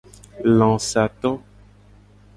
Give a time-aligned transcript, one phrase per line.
[0.57, 1.31] Lasato.